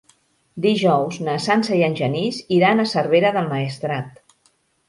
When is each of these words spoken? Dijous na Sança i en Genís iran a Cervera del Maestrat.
Dijous 0.63 1.19
na 1.27 1.35
Sança 1.43 1.77
i 1.81 1.85
en 1.89 1.97
Genís 2.01 2.39
iran 2.57 2.81
a 2.81 2.89
Cervera 2.97 3.33
del 3.39 3.55
Maestrat. 3.55 4.21